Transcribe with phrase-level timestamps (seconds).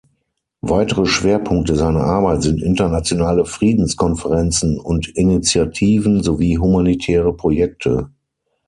[0.61, 8.09] Weitere Schwerpunkte seiner Arbeit sind internationale Friedenskonferenzen und -initiativen, sowie humanitäre Projekte.